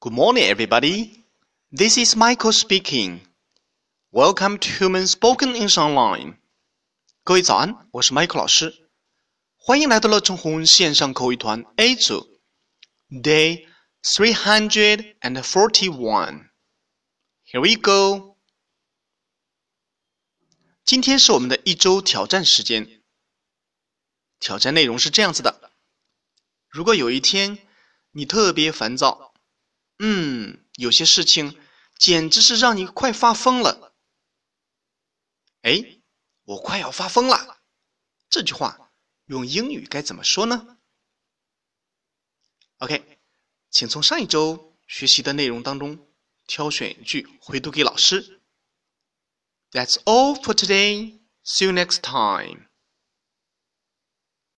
[0.00, 1.24] Good morning, everybody.
[1.70, 3.20] This is Michael speaking.
[4.10, 6.38] Welcome to Human Spoken English Online.
[7.24, 8.88] 各位早安，我是 Michael 老师，
[9.56, 12.40] 欢迎来到乐成红线上口语团 A 组，
[13.10, 13.66] Day
[14.02, 16.50] three hundred and forty-one.
[17.44, 18.36] Here we go.
[20.84, 23.02] 今天是我们的一周挑战时间。
[24.38, 25.72] 挑战内容是这样子的：
[26.68, 27.58] 如果有一天
[28.12, 29.29] 你特别烦躁。
[30.03, 31.55] 嗯，有些事情
[31.95, 33.93] 简直是让你快发疯了。
[35.61, 36.01] 哎，
[36.45, 37.61] 我快要发疯了！
[38.27, 38.91] 这句话
[39.25, 40.79] 用英语该怎么说呢
[42.79, 43.19] ？OK，
[43.69, 46.11] 请从上一周学习的内容当中
[46.47, 48.41] 挑选一句回读给老师。
[49.69, 51.19] That's all for today.
[51.43, 52.70] See you next time.